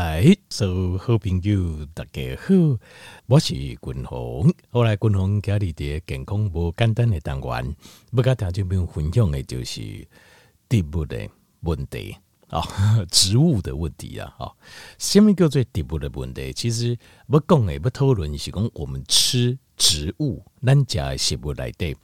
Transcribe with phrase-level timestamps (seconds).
[0.00, 2.78] 来，所有好朋友大家好，
[3.26, 4.50] 我是君鸿。
[4.70, 7.76] 后来君鸿家里的健康无简单的单元，
[8.10, 10.08] 不跟听众朋友分享的就是
[10.70, 11.28] 植物的
[11.60, 12.16] 问题
[12.48, 12.62] 啊，
[13.12, 14.34] 植物的问题啊。
[14.38, 14.50] 啊，
[14.96, 16.50] 什么叫做植物的问题？
[16.54, 16.96] 其实
[17.28, 21.94] 不讲诶，不讨论是讲我们吃植物，咱家食物来的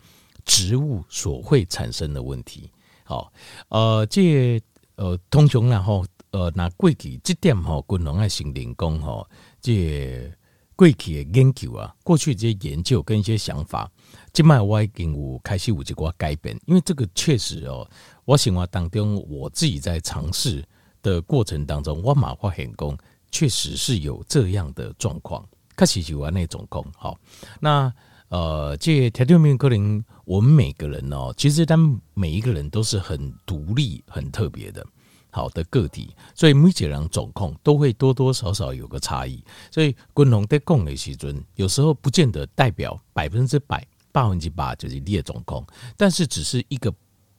[0.45, 2.71] 植物所会产生的问题。
[3.05, 3.33] 好，
[3.71, 4.61] 呃，这
[4.97, 6.05] 呃，通常然后。
[6.33, 9.27] 呃，那过去这点哈，君龙爱心灵工哈，
[9.61, 10.31] 这
[10.75, 13.91] 过去的研究啊，过去这些研究跟一些想法，
[14.33, 17.89] 今麦我已经有开始有一个改变，因为这个确实哦，
[18.25, 20.63] 我生活当中我自己在尝试
[21.03, 22.97] 的过程当中，我马化很工
[23.31, 25.43] 确实是有这样的状况，
[25.79, 27.19] 确实就有那种工好。
[27.61, 27.91] 那
[28.29, 34.85] 呃，这条条命可能我们每个人哦，其实他们每一个人都是很独立、很特别的。
[35.37, 39.45] 好的个体，所以每个人状况都会多多少少有个差异。
[39.71, 45.63] 所以，共同的共类时准有时候不见得代表百分之百、百分之八就是你的状况，
[45.95, 46.91] 但是只是一个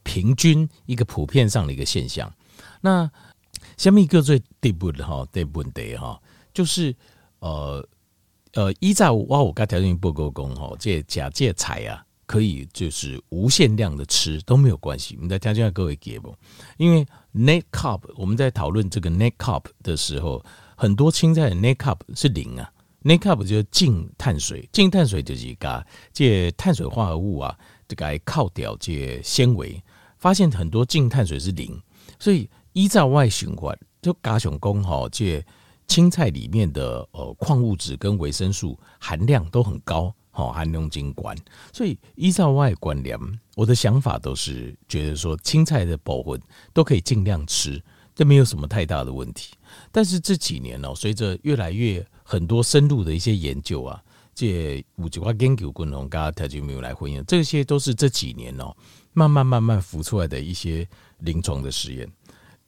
[0.03, 2.31] 平均、一个普遍上的一个现象。
[2.81, 3.09] 那
[3.77, 6.21] 下面一个最底部的哈的问题哈，
[6.53, 6.95] 就是
[7.39, 7.83] 呃
[8.53, 12.05] 呃，依照我我刚条件报告讲哈，这假借财啊。
[12.27, 15.15] 可以就是无限量的吃都没有关系。
[15.15, 16.35] 我们在听下各位节目，
[16.77, 20.43] 因为 net carb 我们在讨论这个 net carb 的时候，
[20.75, 22.69] 很多青菜的 net carb 是零啊。
[23.03, 29.81] net carb 就是净碳水，净碳水就是把这碳水化合物啊，这个靠掉这纤维，
[30.17, 31.81] 发现很多净碳水是零，
[32.19, 35.41] 所以依照外循环就加上工哈，这
[35.87, 40.13] 青菜里面的呃矿物质跟维生素含量都很高。
[40.37, 41.35] 好，含量精管，
[41.73, 43.17] 所以依照外观念，
[43.55, 46.39] 我的想法都是觉得说青菜的部分
[46.75, 49.55] 都可以尽量吃，这没有什么太大的问题。
[49.91, 53.99] 但是这几年哦，随着越来越很多深入的一些研究啊，
[54.35, 58.71] 这五九八研究共同跟他就没有来回应，这些都是这几年哦
[59.13, 60.87] 慢慢慢慢浮出来的一些
[61.21, 62.07] 临床的实验。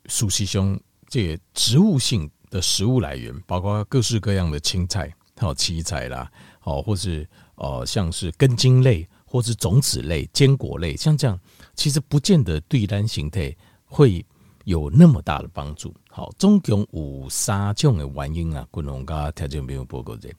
[0.08, 0.76] 熟悉兄，
[1.08, 7.30] 这植物性的食物来源，包括各式各样的青菜，还有七菜啦，好，或是。
[7.60, 11.38] 呃，像是根茎类或是种子类、坚果类，像这样，
[11.76, 13.54] 其实不见得对单形态
[13.86, 14.26] 会
[14.64, 15.94] 有那么大的帮助。
[16.10, 20.30] 好，总共有三种的原因啊，共同跟条件没有报告的。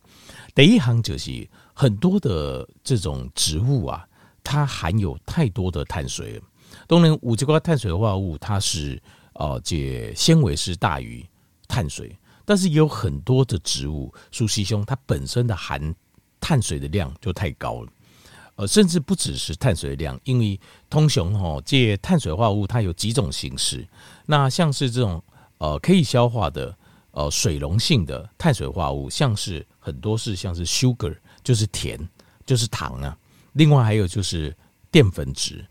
[0.54, 4.08] 第一行就是很多的这种植物啊，
[4.42, 6.40] 它含有太多的碳水。
[6.86, 9.00] 当然，五这块碳水化合物，它是
[9.34, 11.22] 呃，这纤维是大于
[11.68, 12.16] 碳水，
[12.46, 15.94] 但是也有很多的植物，树西兄它本身的含
[16.40, 17.88] 碳水的量就太高了，
[18.56, 20.58] 呃，甚至不只是碳水的量，因为
[20.88, 23.86] 通雄哈，这碳水化合物它有几种形式。
[24.26, 25.22] 那像是这种
[25.58, 26.76] 呃可以消化的
[27.12, 31.98] 呃水溶性的碳水化合物，像是很多是像是 sugar，就是甜，
[32.46, 33.16] 就是糖啊。
[33.52, 34.56] 另外还有就是
[34.90, 35.66] 淀粉质，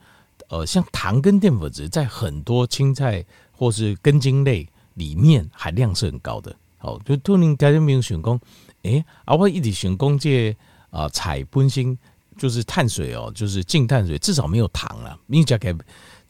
[0.50, 6.56] 呃，像糖跟淀粉质在很多青菜或是根茎类里面含量是很高的。
[6.80, 8.40] 好，就突然大家没有选工。
[8.82, 10.56] 诶、欸，啊，我一直想讲这
[10.90, 11.96] 啊，菜本身
[12.38, 15.16] 就是碳水哦，就是净碳水，至少没有糖啦。
[15.28, 15.78] 你讲起来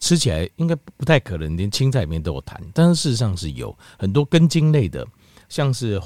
[0.00, 5.06] 吃起来应该不太可能，连青菜里面都有糖，但是事实上是有很多根茎类的，
[5.48, 6.00] 像是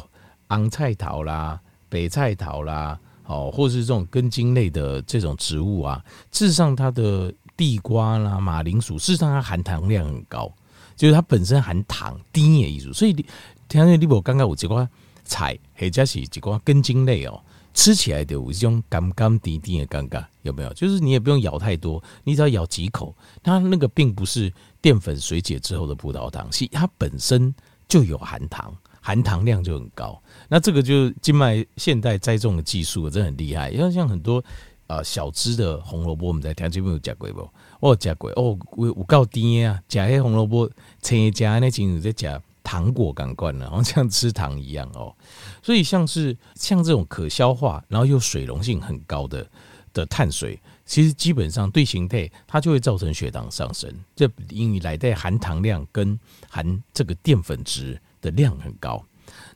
[0.48, 10.52] 昂菜头啦、北菜头啦，哦，或是这种根茎类的这种植物啊，事实上它的地瓜啦、马铃薯，事实上它含糖量很高，
[10.96, 12.92] 就是它本身含糖低的意思。
[12.92, 13.24] 所以你
[13.68, 14.88] 听见你我刚刚有几块。
[15.26, 17.40] 菜或者是几个根茎类哦，
[17.72, 20.70] 吃起来的有一种甘甘甜甜的感觉，有没有？
[20.74, 27.54] 就是你也不用咬太多，你只要咬几口，它那个并不是淀粉水解之后的葡萄糖，是它本身
[27.88, 30.22] 就有含糖，含糖量就很高。
[30.46, 34.44] 那这个就是静脉现代栽种的技术真的很厉害，因为像很多
[34.86, 37.48] 呃小枝的红萝卜，我们在田间有夹过不？
[37.80, 39.80] 我夹过哦，有有够甜啊！
[39.88, 42.40] 夹些红萝卜，青夹那种在夹。
[42.66, 45.14] 糖果感官呢， 好像像吃糖一样哦，
[45.62, 49.46] 所以像是像这种可消化，然后又水溶性很高的
[49.92, 53.94] 的碳水，其实基本上对形态它就会造成血糖上升。
[54.16, 59.04] 这因为来的含糖量跟含这个淀粉质的量很高。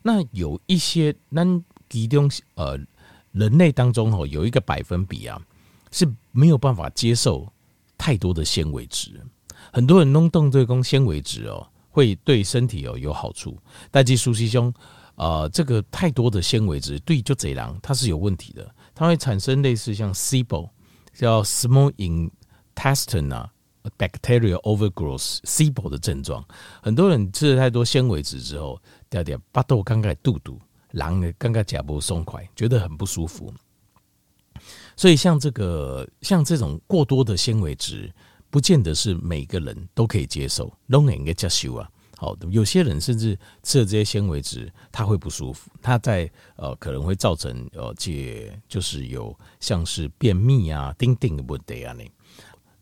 [0.03, 1.43] 那有一些那
[1.89, 2.79] 其中呃
[3.39, 5.41] 人类当中哦有一个百分比啊
[5.93, 7.51] 是没有办法接受
[7.97, 9.21] 太多的纤维质，
[9.73, 11.67] 很多人弄动这个纤维质哦。
[11.91, 13.59] 会对身体哦有好处，
[13.91, 14.73] 但是熟悉兄，
[15.17, 20.69] 呃，这个太多的纤维质对就这样，它是有问题的，它会产生类似像 SIBO
[21.13, 23.49] 叫 Small Intestinal
[23.99, 26.45] Bacterial Overgrowth SIBO 的症状。
[26.81, 28.81] 很多人吃了太多纤维质之后，
[29.11, 30.61] 掉点巴豆刚刚肚肚，
[30.93, 33.53] 狼的刚刚脚步松快，觉得很不舒服。
[34.97, 38.13] 所以像这个像这种过多的纤维质，
[38.51, 40.73] 不见得是每个人都可以接受。
[40.87, 41.89] 拢应该接受啊。
[42.17, 52.05] 好，有些人甚至吃了这些纤维质，他会不舒服，他在呃可能会造成呃这就是有像是便秘啊、丁丁的问题啊，那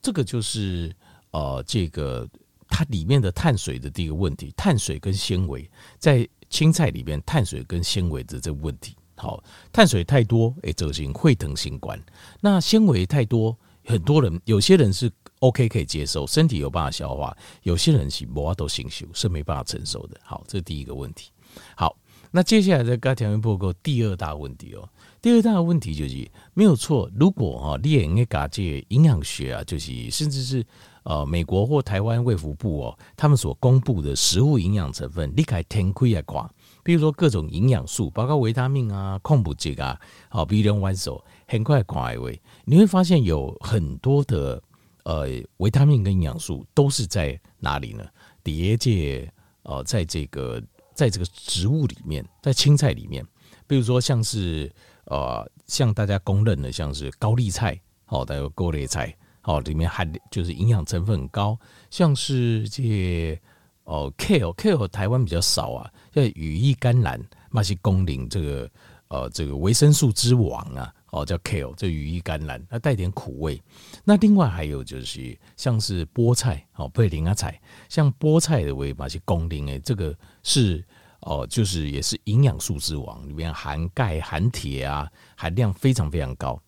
[0.01, 0.91] 这个就是
[1.33, 2.27] 呃这个
[2.67, 8.95] 它里面的碳水的第一个问题，碳水跟纤维在青菜里面，碳水跟纤维的这个问题。
[9.17, 12.01] 好，碳水太多，哎，造成会疼性关。
[12.41, 15.11] 那纤维太多，很多人有些人是。
[15.41, 17.37] OK，可以接受，身体有办法消化。
[17.63, 20.19] 有些人是无法度承受，是没办法承受的。
[20.25, 21.31] 好，这是第一个问题。
[21.77, 21.95] 好，
[22.31, 24.89] 那接下来再跟条件报告第二大问题哦。
[25.21, 30.65] 第二大问题就是没有错，如果哈，你应该搞这营养学啊，就是甚至是
[31.07, 36.51] 呃美国或台湾卫福部哦，他们所公布的食物营养成分，你可以天开来看，
[36.83, 39.99] 比如说各种营养素，包括维他命啊、矿物质啊，
[40.29, 44.63] 好，比如说弯手，很快看一位，你会发现有很多的。
[45.09, 48.05] 呃，维他命跟营养素都是在哪里呢？
[48.43, 49.33] 叠界，
[49.63, 50.61] 呃，在这个，
[50.97, 53.25] 在这个植物里面，在青菜里面，
[53.69, 54.69] 比如说像是
[55.05, 61.59] 呃，像大家公认的，像是高丽菜，好，还有高丽菜，哦，里面含就是营养成分很高，
[61.91, 63.41] 像是这
[63.85, 67.21] 哦，kale，kale 台湾比较少啊，像羽衣甘蓝，
[67.51, 68.71] 那些公认这个
[69.09, 70.93] 呃，这个维生素之王啊。
[71.11, 73.63] 哦，叫 kale，这羽衣甘蓝，它带点苦味。
[74.05, 77.59] 那另外还有就是像是菠菜，哦，贝林啊菜，
[77.89, 80.85] 像菠菜的味嘛是功能诶，这个是
[81.21, 86.61] 哦，就是也是营养素之王，里面含钙、含铁啊，含量非常非常高。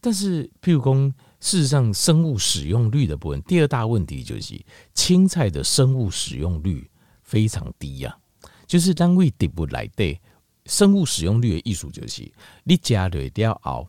[0.00, 4.60] 但是譬如说，事实上生物使用率的部分，第二大问题就是
[4.94, 6.90] 青菜的生物使用率
[7.22, 10.20] 非常低呀，啊，就是单位底部来对。
[10.64, 12.28] 生物使用率的意思就是，
[12.64, 13.88] 你加了掉后，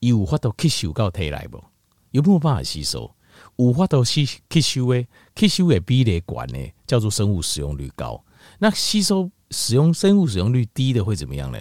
[0.00, 1.64] 有法度吸收到体内不？
[2.10, 3.10] 有没有办法吸收？
[3.56, 8.22] 有法度吸吸收诶，吸收诶比例管呢，叫做生物使用率高。
[8.58, 11.58] 那吸收使用生物使用率低的会怎么样呢？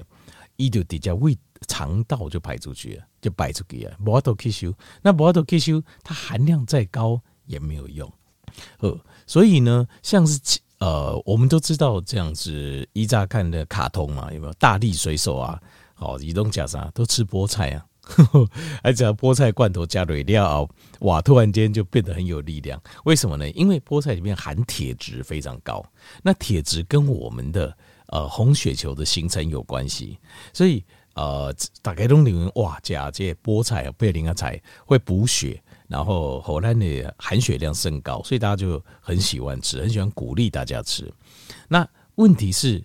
[0.57, 1.37] 伊就直接胃
[1.67, 4.73] 肠道就排出去了，就摆出去啊，无法度吸收。
[5.01, 8.11] 那无法度吸收，它含量再高也没有用。
[8.79, 10.39] 呃，所以呢，像是。
[10.79, 15.59] 呃，我们都知道这样子，一乍看的卡通嘛，有没有大力水手啊？
[15.95, 17.83] 好，移动加啥都吃菠菜啊，
[18.83, 20.69] 而且菠菜罐头加蕊料，
[20.99, 22.79] 哇，突然间就变得很有力量。
[23.05, 23.49] 为什么呢？
[23.53, 25.83] 因为菠菜里面含铁质非常高，
[26.21, 27.75] 那铁质跟我们的
[28.09, 30.19] 呃红血球的形成有关系，
[30.53, 30.85] 所以
[31.17, 35.61] 呃，大概都认为哇，加这菠菜啊，贝林啊菜会补血。
[35.87, 41.09] 然后荷兰的含血量甚高，所以大家就很喜欢吃，很喜欢鼓励大家吃。
[41.69, 42.83] 那问题是，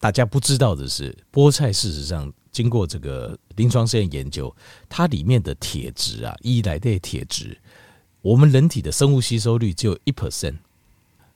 [0.00, 4.54] 大家不知道的是，菠菜事实上经过这个临床试验研究，
[4.86, 7.58] 它里面的铁质啊，一来的铁质，
[8.20, 10.56] 我们人体的生物吸收率只有一 percent，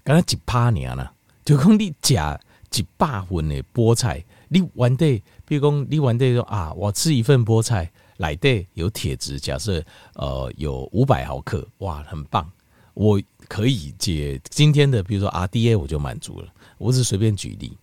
[0.04, 1.14] 刚刚几趴年了，
[1.46, 2.38] 就讲你加
[2.70, 7.90] 几百份的菠菜，你完的，比如讲你完的说啊，我吃一份菠菜。
[8.20, 9.82] 来的有铁质，假设
[10.12, 12.46] 呃有五百毫克，哇，很棒，
[12.92, 13.18] 我
[13.48, 16.48] 可以解今天的，比如说 RDA 我就满足了。
[16.76, 17.78] 我只是随便举例，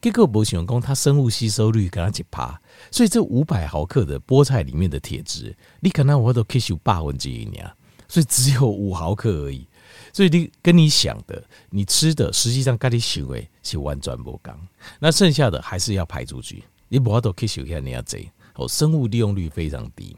[0.00, 2.56] 结果不行，工它生物吸收率跟它几趴，
[2.92, 7.68] 所以这五百毫克的菠菜里面的铁质，你可能我都吸收八分之一年，
[8.06, 9.66] 所以只有五毫克而已。
[10.12, 14.58] 所以你跟你想的，你吃的实际上跟你行为是完全不刚，
[14.98, 18.18] 那剩下的还是要排出去，你不要都吸收下你要这。
[18.54, 20.14] 哦，生物利用率非常低，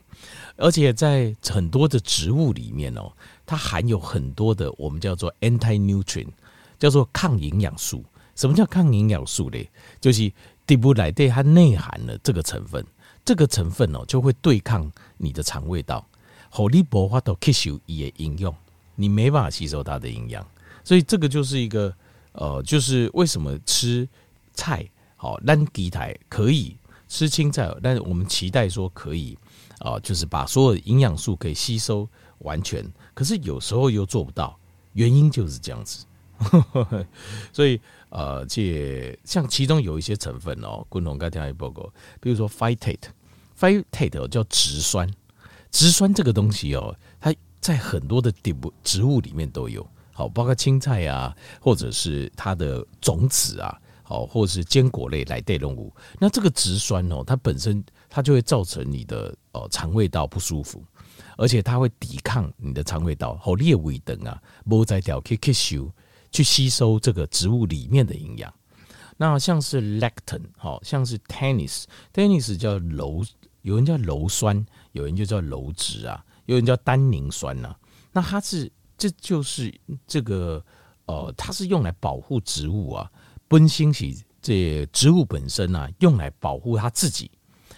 [0.57, 3.13] 而且在很多的植物里面哦，
[3.47, 6.29] 它含有很多的我们叫做 anti-nutrient，
[6.79, 8.03] 叫做抗营养素。
[8.35, 9.59] 什么叫抗营养素呢？
[10.01, 10.33] 就是
[10.67, 12.85] 底部来对它内含了这个成分，
[13.23, 16.05] 这个成分哦就会对抗你的肠胃道，
[16.49, 18.53] 好，你无法度吸收也应用，
[18.95, 20.47] 你没办法吸收它的营养，
[20.85, 21.95] 所以这个就是一个
[22.33, 24.09] 呃，就是为什么吃
[24.55, 26.77] 菜好烂鸡台可以。
[27.09, 29.37] 吃青菜，但是我们期待说可以
[29.81, 32.09] 啊，就是把所有的营养素可以吸收
[32.39, 32.83] 完全，
[33.13, 34.59] 可是有时候又做不到，
[34.95, 36.07] 原因就是这样子。
[37.53, 41.87] 所以呃，这像其中有一些成分哦，共同刚才也报告，
[42.19, 45.07] 比如说 phytate，phytate 叫植酸，
[45.71, 46.97] 植酸这个东西哦，
[47.63, 53.81] 在很多的植物植物里面都有，好，包括青菜啊，或者是它的种子啊。
[54.05, 60.85] 好，或者是坚果类来带动物，那这个植酸哦，它本身它就会造成你的呃肠胃道不舒服，
[61.39, 65.91] 而且它会抵抗你的肠胃道，好列胃等啊，无在掉可以吸收
[66.31, 68.53] 去吸收这个植物里面的营养。
[69.17, 73.27] 那像是 lactin，好像是 tannins，tannins 叫鞣，
[73.63, 77.79] 有人叫鞣酸，有人就叫鞣质啊，有人叫单宁酸呐、啊。
[78.13, 79.73] 那它是，这就是
[80.07, 80.65] 这个，
[81.07, 83.11] 呃，它是用来保护植物啊，
[83.49, 87.31] 本身是这植物本身啊，用来保护它自己，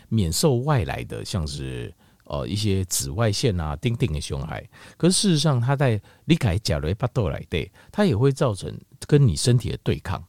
[0.08, 1.94] 免受外来的像是
[2.24, 4.68] 呃一些紫外线啊、叮叮的伤害。
[4.96, 10.22] 可是事实上，它在离开甲雷巴豆来对，它也会造成跟你身体的对抗，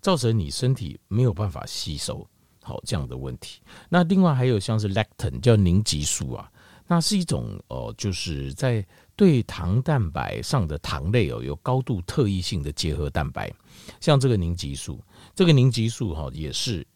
[0.00, 2.24] 造成你身体没有办法吸收
[2.62, 3.60] 好这样的问题。
[3.88, 6.52] 那另外还有像是 lactin 叫凝集素啊，
[6.90, 13.52] 那是一种呃，就是在对糖蛋白上的糖类哦，有高度特异性的结合蛋白，
[14.00, 14.98] 像这个凝集素，
[15.34, 16.86] 这个凝集素哈也是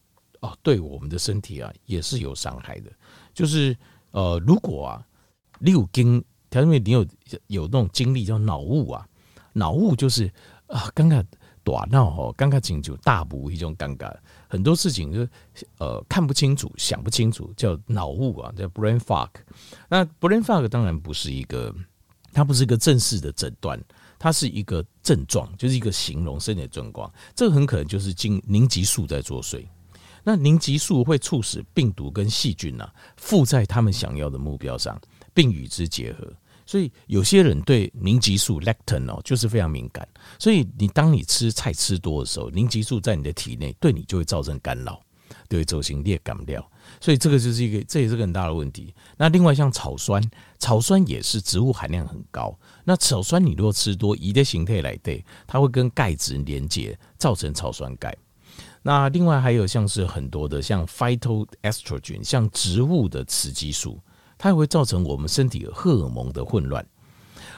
[0.41, 2.91] 哦，对我们的身体啊也是有伤害的。
[3.33, 3.77] 就是
[4.11, 5.07] 呃，如果啊，
[5.59, 7.05] 你有经，因为你有
[7.47, 9.07] 有那种经历叫脑雾啊，
[9.53, 10.25] 脑雾就是
[10.67, 11.23] 啊，尴尬
[11.63, 14.13] 大脑哦，尴尬请求大补一种尴尬，
[14.53, 15.27] 很多事情就
[15.79, 19.29] 呃看不清楚、想不清楚，叫脑雾啊，叫 brain fog。
[19.89, 21.73] 那 brain fog 当然不是一个。
[22.35, 23.79] 它不是一个正式的诊断，
[24.17, 27.13] 它是一个症状，就是一个形容身体的状况。
[27.35, 29.63] 这个很可能就是经凝集素在作祟。
[30.23, 34.99] 那凝集素会促使病毒跟细菌啊附在他们想要的目标上，
[35.31, 36.33] 并与之结合。
[36.65, 40.07] 所以有些人对凝集素 lectin 哦就是非常敏感。
[40.39, 45.01] 所以你当你吃菜吃多的时候，凝集素在你的体内对你就会造成干扰，
[45.47, 46.65] 对周形列感料。
[46.99, 48.93] 所以这个就是一个，这也是个很大的问题。
[49.17, 50.21] 那另外像草酸，
[50.59, 52.57] 草酸也是植物含量很高。
[52.83, 58.15] 那草酸你如果吃多，胰的形态来对，它会跟钙质连接，造成草酸钙。
[58.81, 63.97] 那另外还有像是很多的像 phytoestrogen，像植物的雌激素，
[64.43, 66.85] 它也会造成我们身体荷尔蒙的混乱。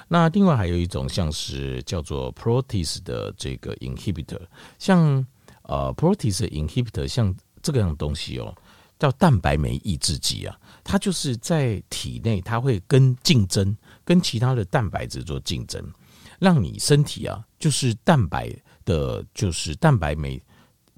[0.07, 4.39] 那另外还有一种像是叫做 protease 的这个 inhibitor，
[4.77, 5.25] 像
[5.63, 8.55] 呃 protease inhibitor，像这个样东西哦。
[8.99, 13.75] 叫蛋白酶抑制剂啊，它就是在体内，它会跟竞争，
[14.05, 15.83] 跟其他的蛋白质做竞争，
[16.39, 20.39] 让你身体啊，就是蛋白的，就是蛋白酶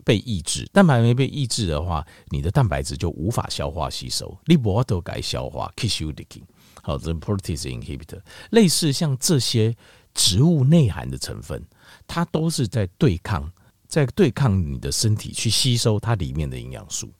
[0.07, 0.65] 被抑制。
[0.71, 6.43] 蛋白酶被抑制的话，你的蛋白质就无法消化吸收，你不都该消化，kiss you licking。
[6.81, 8.21] 好，这 protease inhibitor，
[8.51, 9.75] 类似像这些
[10.13, 11.61] 植物内含的成分，
[12.07, 13.51] 它都是在对抗，
[13.85, 17.11] 在对抗你的身体去吸收它里面的营养素。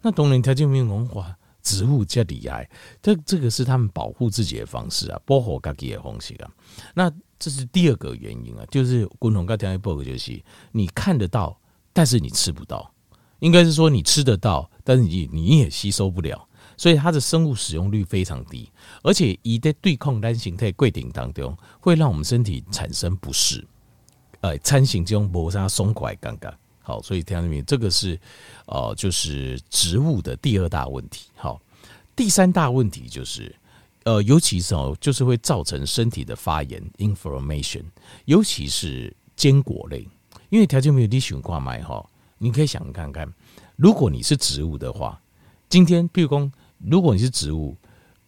[0.00, 2.70] 那当然条件没有文化，植物较厉害，
[3.02, 6.48] 这这个是他们保护自己的方式啊，保护自己的方式啊。
[6.94, 7.10] 那
[7.40, 11.58] 这是第二个原因啊，就是共同跟条件报告就是你看得到，
[11.96, 12.92] 但是你吃不到，
[13.38, 18.70] 应该是说你吃得到，但是你你也吸收不了，所以它的生物使用率非常低，
[19.02, 23.66] 而且以在对抗单形态规定当中，会让我们身体产生不适，
[24.42, 26.52] 呃，餐型这种磨砂松垮尴尬。
[26.82, 27.62] 好，所以听到没？
[27.62, 28.20] 这个是，
[28.66, 31.30] 呃，就是植物的第二大问题。
[31.34, 31.58] 好，
[32.14, 33.56] 第三大问题就是，
[34.04, 37.84] 呃，尤其是哦，就是会造成身体的发炎 （inflammation），
[38.26, 40.06] 尤其是坚果类，
[40.48, 42.04] 因为条件没有你喜欢挂麦哈，
[42.38, 43.32] 你可以想看看，
[43.76, 45.20] 如果你是植物的话，
[45.68, 47.76] 今天譬如说，如果你是植物，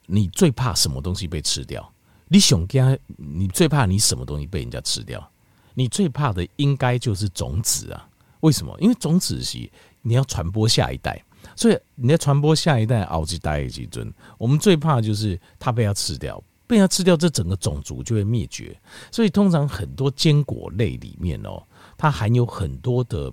[0.07, 1.93] 你最怕什么东西被吃掉？
[2.29, 5.31] 你想家，你最怕你什么东西被人家吃掉？
[5.75, 8.09] 你最怕的应该就是种子啊。
[8.41, 8.77] 为什么？
[8.81, 9.71] 因为种子是
[10.03, 11.25] 你要传播下一代，
[11.57, 14.13] 所以你要传播下一代，熬几代几尊。
[14.39, 18.79] 我们最怕就是它被它吃掉，被它吃掉，这整个种族就会灭绝。
[19.11, 21.61] 所以通常很多坚果类里面哦，
[21.97, 23.33] 它含有很多的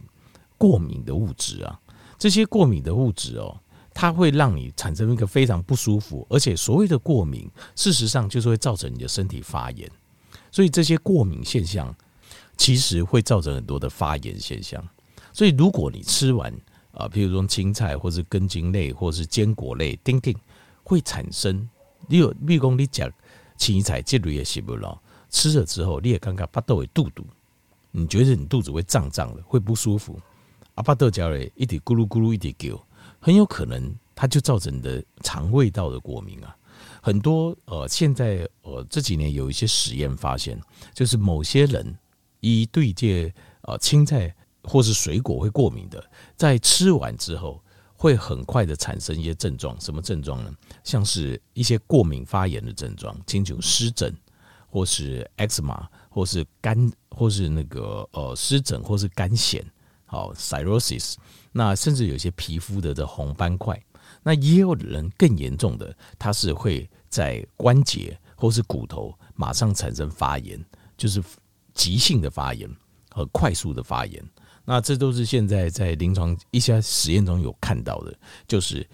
[0.58, 1.80] 过敏的物质啊。
[2.18, 3.56] 这些过敏的物质哦，
[3.94, 9.88] 它会让你产生一个非常不舒服，而且所谓的过敏，事实上就是会造成你的身体发炎。
[10.50, 11.94] 所以这些过敏现象
[12.56, 14.82] 其实会造成很多的发炎现象。
[15.34, 16.50] 所以，如果你吃完
[16.94, 20.34] 啊，譬如说青菜，或是根茎类，或是坚果类，丁丁
[20.82, 21.68] 会产生，
[22.08, 23.12] 你有，比如你讲
[23.58, 27.26] 青菜这类的食物了，吃了之后，你也感觉巴豆会肚肚，
[27.92, 30.20] 你觉得你肚子会胀胀的，会不舒服，
[30.76, 32.82] 阿，巴豆叫嘞一点咕噜咕噜一点叫，
[33.20, 36.56] 很有可能它就造成你的肠胃道的过敏啊。
[37.02, 40.60] 很多呃，现在呃这几年有一些实验发现，
[40.94, 41.98] 就是某些人
[42.40, 44.34] 一对这呃青菜。
[44.68, 46.04] 或是水果会过敏的，
[46.36, 47.62] 在吃完之后
[47.98, 50.54] 会很快的产生一些症状，什么症状呢？
[50.84, 54.14] 像是一些过敏发炎的症状，清楚湿疹，
[54.68, 59.64] 或是 eczema，或是干，或是那个呃湿疹，或是干癣，
[60.06, 61.16] 好 cirrhosis，
[61.52, 63.82] 那甚至有些皮肤的这红斑块，
[64.22, 70.64] 那也有人更严重的，它是会在关节或是骨头马上产生发炎，
[70.98, 71.24] 就是
[71.74, 72.70] 急性的发炎
[73.16, 74.22] 和快速的发炎。
[74.66, 78.14] 那这都是现在在临床一些实验中有看到的，
[78.46, 78.86] 就是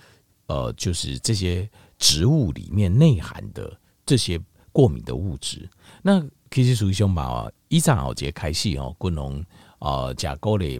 [0.46, 3.75] 呃，就是这些植物里面内含的
[4.06, 4.40] 这些
[4.72, 5.68] 过敏的物质。
[6.04, 9.44] 那其实属于胸毛啊，一上好节开始哦，昆龙
[9.80, 10.80] 啊，甲沟类。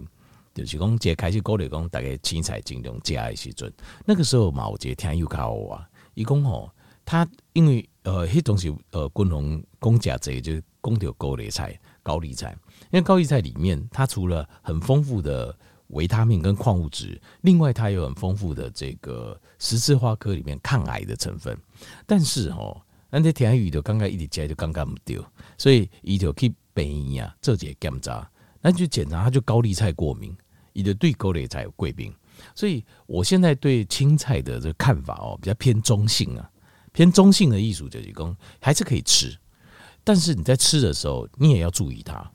[0.54, 3.72] 就是讲，节开始高丽讲，大概青菜尽量加的时阵，
[4.06, 5.88] 那个时候嘛，我觉得听有靠我啊。
[6.14, 6.70] 伊讲吼，
[7.06, 12.54] 他因为呃，迄东西呃，昆龙公甲这就是讲到高丽菜、高丽菜，
[12.92, 15.58] 因为高丽菜里面它除了很丰富的
[15.88, 21.58] 维他命跟矿物质，另外它有很丰富的这个十字花科里面抗癌的成分。
[22.06, 22.80] 但是哦，
[23.10, 25.26] 那这天宇的刚刚一直加就刚刚不丢，
[25.58, 28.30] 所以伊就去病院啊做这个检查。
[28.62, 30.36] 那就检查，他就高丽菜过敏，
[30.72, 32.14] 你的对高丽菜有过敏，
[32.54, 36.48] 所以我现在对青菜的这个看法哦，比较偏中性啊，
[36.94, 39.36] 偏中性的意思就是讲还是可以吃，
[40.04, 42.32] 但是你在吃的时候，你也要注意它，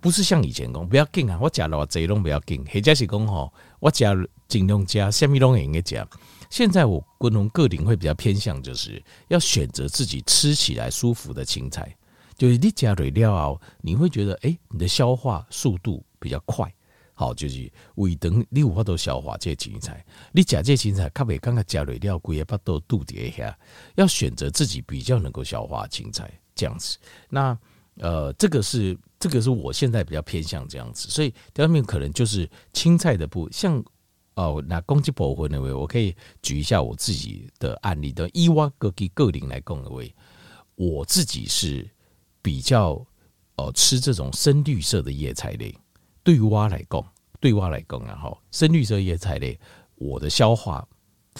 [0.00, 6.06] 不是像以前讲不要紧啊，我加了这种不要紧，或者是讲吼，我食尽量加什么东西应该加。
[6.50, 11.94] 现在我个人个人会比较偏向，就是要选择自己吃起来舒服的青菜。
[12.36, 16.72] 就是你加蕊料啊，你会觉得哎、欸，你的消化速度比较快。
[17.12, 20.06] 好，就是胃等你有法度消化这些青菜。
[20.30, 23.58] 你加这些青菜，较袂刚刚加蕊料，规个巴肚肚底下，
[23.96, 26.96] 要选择自己比较能够消化青菜这样子。
[27.28, 27.58] 那
[27.96, 31.08] 呃，这个是这个是我现在比较偏向这样子。
[31.08, 33.84] 所以第二面可能就是青菜的部分，像
[34.34, 38.28] 哦，那攻击部分的位，我可以举一下我自己的案例的。
[38.32, 40.14] 以我个个个人来供的位，
[40.74, 41.88] 我自己是。
[42.40, 43.04] 比较
[43.56, 45.74] 哦，吃这种深绿色的叶菜类，
[46.22, 47.04] 对于我来讲，
[47.40, 49.58] 对蛙来讲然后，深绿色叶菜类，
[49.96, 50.86] 我的消化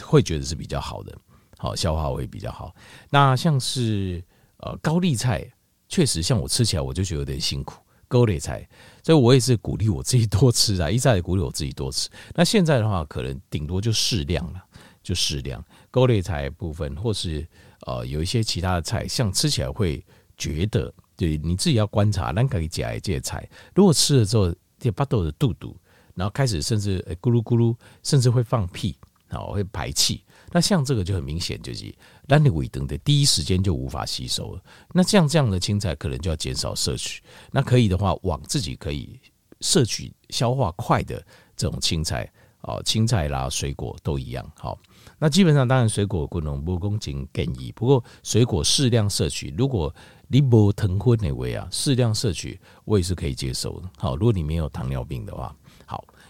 [0.02, 1.16] 会觉得是比较好的，
[1.56, 2.74] 好消化会比较好。
[3.08, 4.22] 那像是
[4.58, 5.50] 呃高丽菜，
[5.88, 8.68] 确实像我吃起来我就觉得有点辛苦，高丽菜，
[9.02, 12.08] 所以我也是鼓励我自己多吃啊， 一再鼓励我自己多吃。
[12.34, 14.62] 那现在的话，可能顶多就适量了，
[15.02, 17.46] 就适量高丽菜部分，或是
[17.86, 20.04] 呃有一些其他的菜，像吃起来会。
[20.40, 23.44] 觉得对，你自己要观察，咱可以加一些菜。
[23.74, 25.76] 如果吃了之后，这巴肚的肚肚，
[26.14, 30.22] 然后开始甚至咕噜咕噜，甚至会放屁，然后会排气。
[30.52, 31.94] 那像这个就很明显，就是
[32.26, 34.62] 咱的胃等的第一时间就无法吸收了。
[34.92, 37.22] 那像这样的青菜，可能就要减少摄取。
[37.50, 39.20] 那可以的话，往自己可以
[39.60, 41.24] 摄取消化快的
[41.56, 42.30] 这种青菜
[42.62, 44.78] 哦，青菜啦、水果都一样好。
[45.18, 49.92] 那基本上，当然水果不能不公斤建议，不过水果适量摄取，如果
[50.28, 53.90] 你无糖分的话啊，适量摄取我也是可以接受的。
[53.96, 55.54] 好，如果你没有糖尿病的话，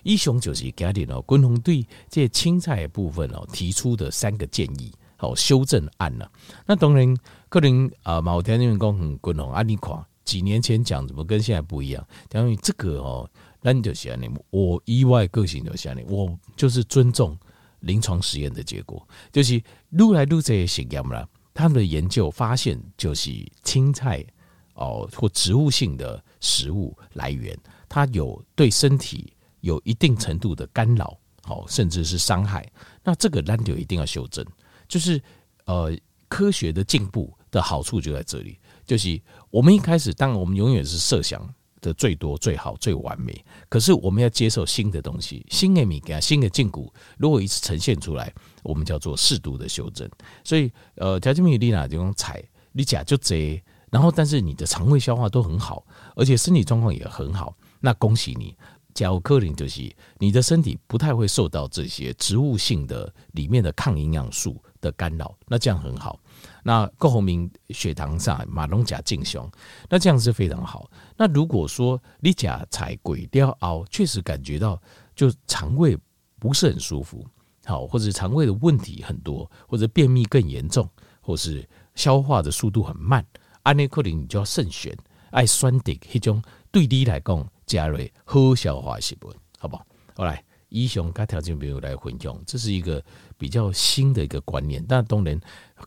[0.08, 6.32] 以上就是家里哦，共同对这青菜的部分哦提出的三个建议，好修正案了。
[6.64, 7.14] 那当然，
[7.50, 12.02] 个人啊，某天因为讲很共同啊，你看几年前讲怎么跟现在不一样？
[12.30, 13.28] 等于这个哦，
[13.60, 17.36] 那就想你，我意外个性就想你，我就是尊重
[17.80, 21.28] 临床实验的结果，就是录来录这些实验啦。
[21.52, 23.30] 他们的研究发现，就是
[23.62, 24.24] 青菜
[24.72, 27.54] 哦或植物性的食物来源，
[27.90, 32.70] 它有对身体有一定程度的干扰，哦甚至是伤害。
[33.02, 34.44] 那这个咱就一定要修正，
[34.86, 35.20] 就是
[35.66, 35.96] 呃
[36.28, 41.48] 科学的进步的好处就在这里，就是我们一开始，当然我们永远是设想。
[41.80, 50.10] 的最多最好最完美，可是我们要接受新的东西，新的米给新的进步，如果一次呈现出来，我们叫做适度的修正。
[50.42, 52.42] 所以，呃，条件米丽娜就用踩，
[52.72, 58.56] 你假就这，然后但是你的肠胃消化都很好，而且身体状况也很好，那恭喜你。
[58.98, 66.18] 加五克林就是你的身体不太会受到这些植物性的里面的抗营养素的干扰，那这样很好。
[66.64, 69.48] 那高红明血糖上马龙甲进雄，
[69.88, 70.90] 那这样是非常好。
[71.16, 74.82] 那如果说你甲菜鬼雕熬，确实感觉到
[75.14, 75.96] 就肠胃
[76.40, 77.24] 不是很舒服，
[77.66, 83.24] 好，或者肠胃的问题很多，或者便秘更严重，或是消化的速度很慢，
[83.62, 84.92] 安内克林你就要慎选
[85.30, 87.48] 爱酸的那种对你来讲。
[87.68, 89.86] 加瑞好消化食物，好不好？
[90.16, 93.04] 好来，以上跟条件朋友来分享，这是一个
[93.36, 94.84] 比较新的一个观念。
[94.88, 95.38] 但当然，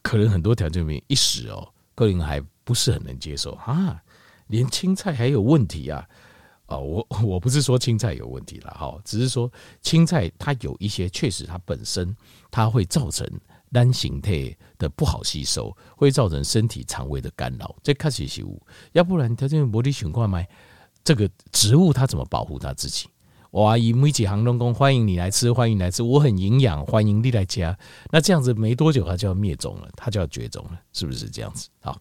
[0.02, 4.02] 可能很多条件朋友一时哦，个人还不是很能接受啊。
[4.48, 6.08] 连青菜还有问题啊？
[6.68, 12.16] 啊，我 我不是说青菜有问题了哈，只是说青菜它有一些确实它本身
[12.50, 13.28] 它会造成
[13.74, 17.76] 单形态的不好吸收，会造成身体肠胃的干扰。
[17.84, 18.62] 这开始食物，
[18.94, 20.42] 要不然条件没你情况吗？
[21.04, 23.08] 这个植物它怎么保护它自己？
[23.50, 27.78] 我阿姨每几行动工，欢迎你来吃，欢迎来吃，我很营养，欢迎你来家。
[28.12, 31.68] 那这样子没多久，它就要灭种了，它就要绝种了，是不是这样子？
[31.82, 31.98] 好。